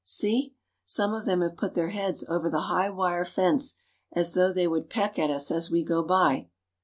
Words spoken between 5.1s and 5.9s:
at us as we